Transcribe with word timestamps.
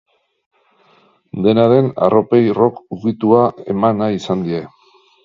Dena 1.47 1.65
den, 1.73 1.91
arropei 2.05 2.41
rock 2.61 2.81
ukitua 2.97 3.45
eman 3.75 4.03
nahi 4.05 4.19
izan 4.23 4.43
die. 4.49 4.65